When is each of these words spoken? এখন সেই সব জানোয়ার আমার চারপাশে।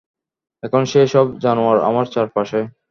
এখন 0.63 0.81
সেই 0.85 1.07
সব 1.07 1.25
জানোয়ার 1.39 1.77
আমার 1.79 2.05
চারপাশে। 2.05 2.59